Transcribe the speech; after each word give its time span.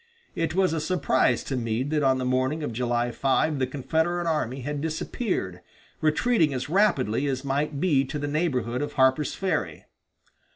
It 0.33 0.55
was 0.55 0.73
a 0.73 0.81
surprise 0.81 1.43
to 1.43 1.55
Meade 1.55 1.91
that 1.91 2.01
on 2.01 2.17
the 2.17 2.25
morning 2.25 2.63
of 2.63 2.73
July 2.73 3.11
5 3.11 3.59
the 3.59 3.67
Confederate 3.67 4.25
army 4.25 4.61
had 4.61 4.81
disappeared, 4.81 5.61
retreating 6.01 6.55
as 6.55 6.69
rapidly 6.71 7.27
as 7.27 7.45
might 7.45 7.79
be 7.79 8.03
to 8.05 8.17
the 8.17 8.27
neighborhood 8.27 8.81
of 8.81 8.93
Harper's 8.93 9.35
Ferry. 9.35 9.85